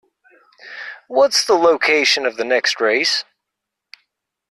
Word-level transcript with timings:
What's 1.07 1.45
the 1.45 1.53
location 1.53 2.25
of 2.25 2.35
the 2.35 2.43
next 2.43 2.81
race? 2.81 3.23